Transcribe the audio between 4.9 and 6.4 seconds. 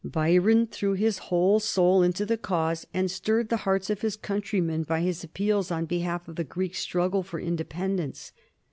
his appeals on behalf of